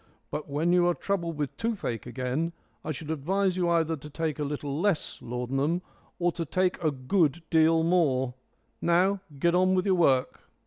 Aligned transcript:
But 0.31 0.49
when 0.49 0.73
you 0.73 0.87
are 0.87 0.95
troubled 0.95 1.37
with 1.37 1.55
toothache 1.57 2.07
again 2.07 2.53
I 2.83 2.91
should 2.91 3.11
advise 3.11 3.55
you 3.55 3.69
either 3.69 3.95
to 3.95 4.09
take 4.09 4.39
a 4.39 4.43
little 4.43 4.81
less 4.81 5.21
laudanum 5.21 5.83
or 6.17 6.31
to 6.31 6.43
take 6.43 6.83
a 6.83 6.89
good 6.89 7.43
deal 7.51 7.83
more. 7.83 8.33
Now 8.81 9.21
get 9.37 9.53
on 9.53 9.75
with 9.75 9.85
your 9.85 9.93
work." 9.93 10.49